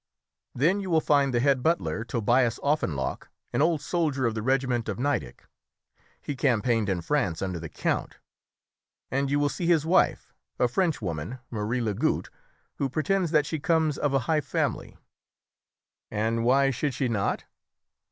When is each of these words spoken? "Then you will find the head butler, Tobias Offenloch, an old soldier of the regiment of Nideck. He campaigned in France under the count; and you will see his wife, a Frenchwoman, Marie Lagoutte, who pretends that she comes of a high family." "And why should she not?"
"Then 0.55 0.79
you 0.79 0.89
will 0.89 0.99
find 0.99 1.31
the 1.31 1.39
head 1.39 1.61
butler, 1.61 2.03
Tobias 2.03 2.59
Offenloch, 2.63 3.29
an 3.53 3.61
old 3.61 3.81
soldier 3.81 4.25
of 4.25 4.33
the 4.33 4.41
regiment 4.41 4.89
of 4.89 4.97
Nideck. 4.97 5.47
He 6.19 6.35
campaigned 6.35 6.89
in 6.89 7.01
France 7.01 7.39
under 7.39 7.59
the 7.59 7.69
count; 7.69 8.17
and 9.11 9.29
you 9.29 9.37
will 9.39 9.47
see 9.47 9.67
his 9.67 9.85
wife, 9.85 10.33
a 10.57 10.67
Frenchwoman, 10.67 11.37
Marie 11.51 11.81
Lagoutte, 11.81 12.31
who 12.77 12.89
pretends 12.89 13.29
that 13.29 13.45
she 13.45 13.59
comes 13.59 13.95
of 13.99 14.11
a 14.11 14.19
high 14.25 14.41
family." 14.41 14.97
"And 16.09 16.43
why 16.43 16.71
should 16.71 16.95
she 16.95 17.07
not?" 17.07 17.43